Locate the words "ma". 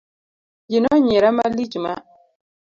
1.83-1.93